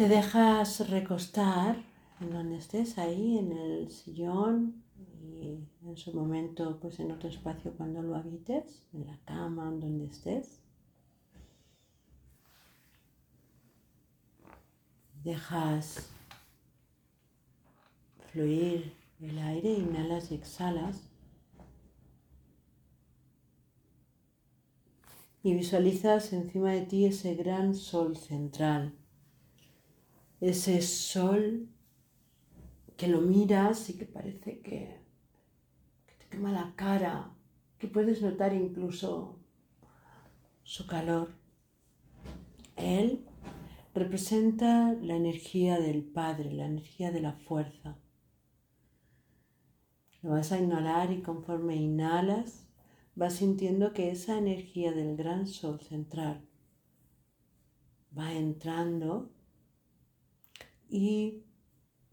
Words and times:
Te 0.00 0.08
dejas 0.08 0.88
recostar 0.88 1.76
en 2.22 2.30
donde 2.30 2.56
estés, 2.56 2.96
ahí 2.96 3.36
en 3.36 3.52
el 3.52 3.90
sillón 3.90 4.82
y 5.20 5.58
en 5.84 5.98
su 5.98 6.14
momento, 6.14 6.80
pues 6.80 7.00
en 7.00 7.12
otro 7.12 7.28
espacio 7.28 7.74
cuando 7.76 8.00
lo 8.00 8.16
habites, 8.16 8.82
en 8.94 9.06
la 9.06 9.18
cama, 9.26 9.68
en 9.68 9.78
donde 9.78 10.06
estés. 10.06 10.62
Dejas 15.22 16.08
fluir 18.32 18.94
el 19.20 19.38
aire, 19.38 19.70
inhalas 19.70 20.32
y 20.32 20.36
exhalas. 20.36 21.10
Y 25.42 25.52
visualizas 25.52 26.32
encima 26.32 26.70
de 26.70 26.86
ti 26.86 27.04
ese 27.04 27.34
gran 27.34 27.74
sol 27.74 28.16
central 28.16 28.94
ese 30.40 30.80
sol 30.82 31.68
que 32.96 33.08
lo 33.08 33.20
miras 33.20 33.88
y 33.90 33.96
que 33.96 34.06
parece 34.06 34.60
que, 34.60 35.00
te 36.18 36.26
quema 36.28 36.52
la 36.52 36.74
cara, 36.76 37.30
que 37.78 37.88
puedes 37.88 38.22
notar 38.22 38.54
incluso 38.54 39.38
su 40.62 40.86
calor. 40.86 41.34
Él 42.76 43.26
representa 43.94 44.92
la 44.94 45.16
energía 45.16 45.78
del 45.78 46.04
Padre, 46.04 46.52
la 46.52 46.66
energía 46.66 47.10
de 47.10 47.20
la 47.20 47.32
fuerza. 47.32 47.98
Lo 50.22 50.30
vas 50.30 50.52
a 50.52 50.58
inhalar 50.58 51.12
y 51.12 51.22
conforme 51.22 51.76
inhalas 51.76 52.66
vas 53.14 53.34
sintiendo 53.34 53.92
que 53.92 54.10
esa 54.10 54.38
energía 54.38 54.92
del 54.92 55.16
gran 55.16 55.46
sol 55.46 55.80
central 55.80 56.46
va 58.16 58.32
entrando 58.32 59.30
y 60.90 61.44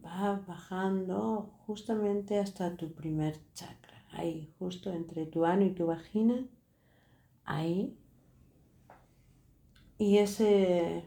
va 0.05 0.43
bajando 0.47 1.51
justamente 1.65 2.37
hasta 2.37 2.77
tu 2.77 2.93
primer 2.93 3.35
chakra, 3.53 4.05
ahí, 4.11 4.53
justo 4.59 4.93
entre 4.93 5.25
tu 5.25 5.45
ano 5.45 5.65
y 5.65 5.71
tu 5.71 5.87
vagina, 5.87 6.45
ahí. 7.43 7.97
Y 9.97 10.19
ese, 10.19 11.03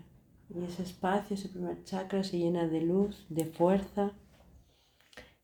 y 0.48 0.64
ese 0.64 0.82
espacio, 0.82 1.34
ese 1.34 1.48
primer 1.48 1.84
chakra 1.84 2.24
se 2.24 2.38
llena 2.38 2.66
de 2.66 2.80
luz, 2.80 3.24
de 3.28 3.44
fuerza, 3.44 4.12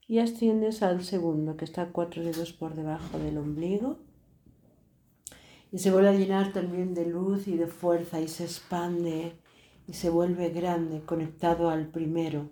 y 0.09 0.19
asciendes 0.19 0.83
al 0.83 1.05
segundo, 1.05 1.57
que 1.57 1.65
está 1.65 1.91
cuatro 1.93 2.25
dedos 2.25 2.53
por 2.53 2.75
debajo 2.75 3.19
del 3.19 3.39
ombligo. 3.39 3.99
Y 5.73 5.79
se 5.79 5.91
vuelve 5.91 6.09
a 6.09 6.13
llenar 6.13 6.53
también 6.53 6.95
de 6.95 7.07
luz 7.07 7.49
y 7.49 7.57
de 7.57 7.67
fuerza 7.67 8.21
y 8.21 8.29
se 8.29 8.45
expande 8.45 9.37
y 9.87 9.95
se 9.95 10.11
vuelve 10.11 10.51
grande 10.51 11.01
conectado 11.01 11.71
al 11.71 11.89
primero. 11.89 12.49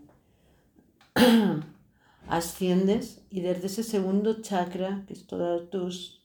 Asciendes 2.28 3.24
y 3.30 3.40
desde 3.40 3.66
ese 3.66 3.82
segundo 3.82 4.40
chakra, 4.40 5.04
que 5.06 5.12
es 5.12 5.26
todas 5.26 5.68
tus 5.70 6.24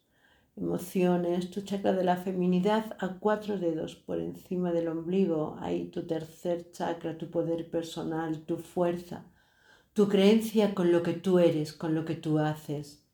emociones, 0.55 1.51
tu 1.51 1.61
chakra 1.61 1.93
de 1.93 2.03
la 2.03 2.17
feminidad, 2.17 2.95
a 2.99 3.19
cuatro 3.19 3.57
dedos 3.57 3.95
por 3.95 4.19
encima 4.19 4.71
del 4.71 4.89
ombligo, 4.89 5.57
ahí 5.59 5.85
tu 5.85 6.05
tercer 6.05 6.71
chakra, 6.71 7.17
tu 7.17 7.29
poder 7.29 7.69
personal, 7.69 8.41
tu 8.41 8.57
fuerza, 8.57 9.25
tu 9.93 10.07
creencia 10.07 10.75
con 10.75 10.91
lo 10.91 11.03
que 11.03 11.13
tú 11.13 11.39
eres, 11.39 11.73
con 11.73 11.95
lo 11.95 12.05
que 12.05 12.15
tú 12.15 12.39
haces. 12.39 13.05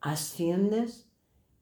Asciendes 0.00 1.11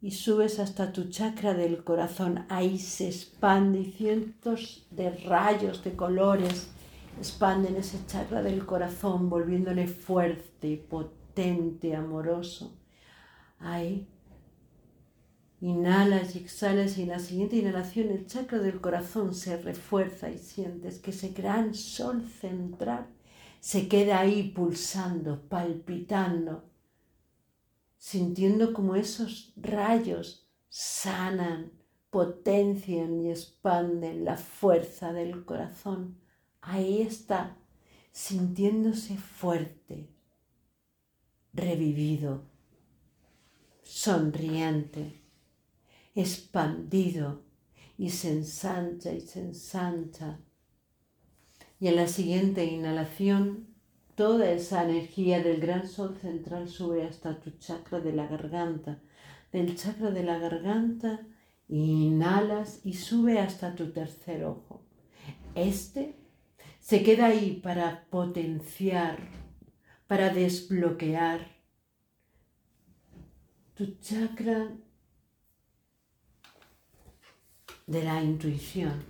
y 0.02 0.12
subes 0.12 0.58
hasta 0.58 0.92
tu 0.92 1.10
chakra 1.10 1.54
del 1.54 1.84
corazón. 1.84 2.46
Ahí 2.48 2.78
se 2.78 3.08
expande 3.08 3.80
y 3.80 3.92
cientos 3.92 4.86
de 4.90 5.10
rayos 5.10 5.84
de 5.84 5.94
colores 5.94 6.68
expanden 7.18 7.76
ese 7.76 7.98
chakra 8.06 8.42
del 8.42 8.64
corazón, 8.64 9.28
volviéndole 9.28 9.86
fuerte, 9.88 10.76
potente, 10.88 11.94
amoroso. 11.94 12.72
Ahí 13.58 14.06
inhalas 15.60 16.34
y 16.34 16.38
exhalas 16.38 16.96
y 16.96 17.02
en 17.02 17.08
la 17.10 17.18
siguiente 17.18 17.56
inhalación 17.56 18.08
el 18.08 18.26
chakra 18.26 18.58
del 18.60 18.80
corazón 18.80 19.34
se 19.34 19.58
refuerza 19.58 20.30
y 20.30 20.38
sientes 20.38 20.98
que 20.98 21.10
ese 21.10 21.30
gran 21.30 21.74
sol 21.74 22.24
central 22.40 23.06
se 23.60 23.86
queda 23.86 24.20
ahí 24.20 24.50
pulsando, 24.54 25.42
palpitando 25.42 26.69
sintiendo 28.00 28.72
como 28.72 28.96
esos 28.96 29.52
rayos 29.56 30.48
sanan, 30.70 31.70
potencian 32.08 33.20
y 33.20 33.30
expanden 33.30 34.24
la 34.24 34.38
fuerza 34.38 35.12
del 35.12 35.44
corazón. 35.44 36.18
Ahí 36.62 37.02
está, 37.02 37.58
sintiéndose 38.10 39.18
fuerte, 39.18 40.08
revivido, 41.52 42.44
sonriente, 43.82 45.20
expandido 46.14 47.42
y 47.98 48.08
se 48.10 48.32
ensancha 48.32 49.12
y 49.12 49.20
se 49.20 49.40
ensancha. 49.40 50.40
Y 51.78 51.88
en 51.88 51.96
la 51.96 52.08
siguiente 52.08 52.64
inhalación 52.64 53.68
Toda 54.20 54.50
esa 54.50 54.84
energía 54.84 55.42
del 55.42 55.62
gran 55.62 55.88
sol 55.88 56.14
central 56.20 56.68
sube 56.68 57.06
hasta 57.06 57.40
tu 57.40 57.52
chakra 57.52 58.00
de 58.00 58.12
la 58.12 58.26
garganta. 58.26 59.00
Del 59.50 59.74
chakra 59.74 60.10
de 60.10 60.22
la 60.22 60.38
garganta 60.38 61.26
inhalas 61.68 62.82
y 62.84 62.92
sube 62.92 63.38
hasta 63.38 63.74
tu 63.74 63.92
tercer 63.92 64.44
ojo. 64.44 64.82
Este 65.54 66.16
se 66.80 67.02
queda 67.02 67.28
ahí 67.28 67.62
para 67.62 68.04
potenciar, 68.10 69.20
para 70.06 70.28
desbloquear 70.28 71.40
tu 73.72 73.96
chakra 74.02 74.70
de 77.86 78.04
la 78.04 78.22
intuición, 78.22 79.02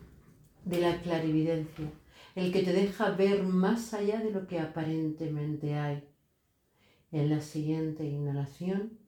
de 0.65 0.81
la 0.81 1.00
clarividencia 1.03 1.91
el 2.35 2.53
que 2.53 2.63
te 2.63 2.73
deja 2.73 3.11
ver 3.11 3.43
más 3.43 3.93
allá 3.95 4.21
de 4.21 4.31
lo 4.31 4.47
que 4.47 4.59
aparentemente 4.59 5.75
hay. 5.75 6.05
En 7.13 7.29
la 7.29 7.41
siguiente 7.41 8.05
inhalación, 8.05 8.99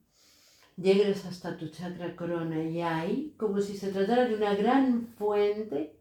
llegues 0.77 1.25
hasta 1.25 1.57
tu 1.57 1.69
chakra 1.69 2.17
corona 2.17 2.63
y 2.63 2.81
ahí, 2.81 3.35
como 3.37 3.61
si 3.61 3.77
se 3.77 3.93
tratara 3.93 4.27
de 4.27 4.35
una 4.35 4.55
gran 4.55 5.07
fuente, 5.07 5.97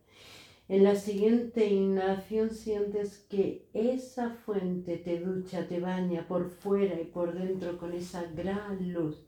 en 0.67 0.83
la 0.83 0.95
siguiente 0.95 1.67
inhalación 1.67 2.49
sientes 2.49 3.19
que 3.29 3.67
esa 3.73 4.29
fuente 4.31 4.97
te 4.97 5.19
ducha, 5.19 5.67
te 5.67 5.79
baña 5.79 6.27
por 6.27 6.49
fuera 6.49 6.99
y 6.99 7.05
por 7.05 7.33
dentro 7.33 7.77
con 7.77 7.93
esa 7.93 8.23
gran 8.23 8.93
luz 8.93 9.27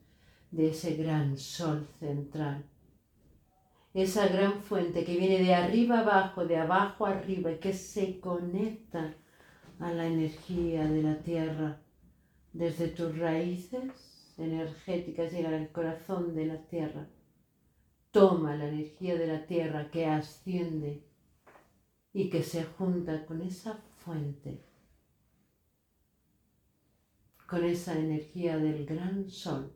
de 0.50 0.70
ese 0.70 0.94
gran 0.94 1.36
sol 1.36 1.86
central 1.98 2.64
esa 3.94 4.26
gran 4.26 4.60
fuente 4.60 5.04
que 5.04 5.16
viene 5.16 5.38
de 5.38 5.54
arriba 5.54 6.00
abajo, 6.00 6.44
de 6.44 6.56
abajo 6.56 7.06
arriba 7.06 7.52
y 7.52 7.58
que 7.58 7.72
se 7.72 8.18
conecta 8.18 9.14
a 9.78 9.92
la 9.92 10.06
energía 10.06 10.84
de 10.84 11.02
la 11.02 11.22
tierra 11.22 11.80
desde 12.52 12.88
tus 12.88 13.16
raíces 13.16 14.34
energéticas 14.36 15.32
llega 15.32 15.50
al 15.50 15.70
corazón 15.70 16.34
de 16.34 16.46
la 16.46 16.58
tierra. 16.66 17.08
Toma 18.10 18.56
la 18.56 18.68
energía 18.68 19.16
de 19.16 19.28
la 19.28 19.46
tierra 19.46 19.90
que 19.90 20.06
asciende 20.06 21.04
y 22.12 22.30
que 22.30 22.42
se 22.42 22.64
junta 22.64 23.24
con 23.26 23.42
esa 23.42 23.74
fuente, 23.74 24.64
con 27.46 27.64
esa 27.64 27.96
energía 27.96 28.58
del 28.58 28.86
gran 28.86 29.28
sol 29.28 29.72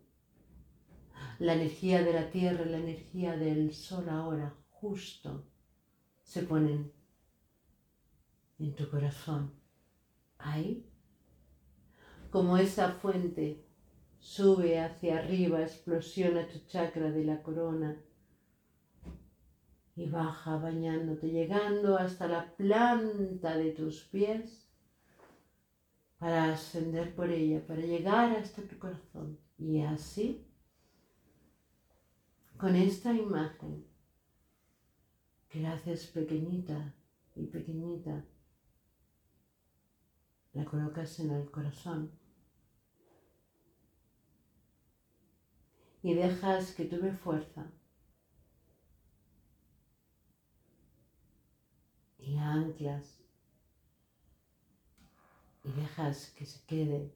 la 1.38 1.54
energía 1.54 2.03
de 2.03 2.12
la 2.12 2.31
tierra 2.31 2.65
la 2.65 2.78
energía 2.78 3.37
del 3.37 3.72
sol 3.72 4.09
ahora 4.09 4.54
justo 4.71 5.47
se 6.22 6.43
ponen 6.43 6.93
en 8.59 8.74
tu 8.74 8.91
corazón. 8.91 9.53
Ahí, 10.39 10.86
como 12.30 12.59
esa 12.59 12.92
fuente 12.92 13.65
sube 14.18 14.80
hacia 14.80 15.18
arriba, 15.18 15.63
explosiona 15.63 16.47
tu 16.48 16.59
chakra 16.66 17.10
de 17.10 17.24
la 17.24 17.42
corona 17.42 17.97
y 19.95 20.09
baja 20.09 20.57
bañándote, 20.57 21.28
llegando 21.28 21.97
hasta 21.97 22.28
la 22.28 22.54
planta 22.57 23.57
de 23.57 23.72
tus 23.72 24.03
pies 24.04 24.68
para 26.18 26.53
ascender 26.53 27.15
por 27.15 27.30
ella, 27.30 27.65
para 27.66 27.80
llegar 27.80 28.36
hasta 28.36 28.63
tu 28.63 28.78
corazón. 28.78 29.39
Y 29.57 29.80
así 29.80 30.47
con 32.59 32.75
esta 32.75 33.15
imagen 33.15 33.87
que 35.49 35.60
la 35.60 35.75
haces 35.75 36.09
pequeñita 36.09 36.93
y 37.37 37.47
pequeñita, 37.47 38.25
la 40.55 40.65
colocas 40.65 41.21
en 41.21 41.31
el 41.31 41.49
corazón 41.53 42.10
y 46.03 46.15
dejas 46.15 46.72
que 46.72 46.84
tome 46.84 47.13
fuerza. 47.13 47.71
Y 52.19 52.37
anclas 52.37 53.21
y 55.63 55.71
dejas 55.71 56.31
que 56.31 56.45
se 56.45 56.66
quede 56.66 57.15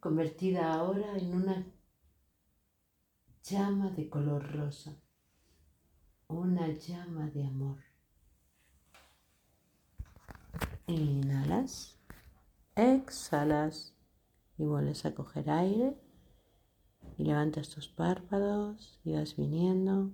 convertida 0.00 0.72
ahora 0.72 1.16
en 1.18 1.34
una 1.34 1.79
llama 3.50 3.90
de 3.90 4.08
color 4.08 4.52
rosa, 4.52 4.96
una 6.28 6.68
llama 6.68 7.28
de 7.30 7.44
amor. 7.44 7.78
Inhalas, 10.86 11.98
exhalas 12.76 13.92
y 14.56 14.64
vuelves 14.66 15.04
a 15.04 15.16
coger 15.16 15.50
aire 15.50 15.96
y 17.18 17.24
levantas 17.24 17.70
tus 17.70 17.88
párpados 17.88 19.00
y 19.02 19.14
vas 19.14 19.36
viniendo 19.36 20.12